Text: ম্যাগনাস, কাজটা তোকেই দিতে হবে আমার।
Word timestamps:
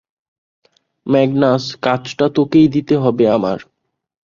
ম্যাগনাস, 1.05 1.63
কাজটা 1.83 2.25
তোকেই 2.35 2.67
দিতে 2.67 2.95
হবে 2.97 3.25
আমার। 3.29 3.59